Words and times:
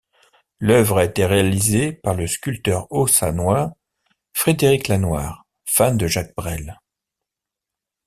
L'œuvre 0.59 0.97
a 0.97 1.03
été 1.03 1.27
réalisée 1.27 1.93
par 1.93 2.15
le 2.15 2.25
sculpteur 2.25 2.87
haut-saônois 2.91 3.75
Frédéric 4.33 4.87
Lanoir, 4.87 5.45
fan 5.67 5.95
de 5.95 6.07
Jacques 6.07 6.33
Brel. 6.35 6.79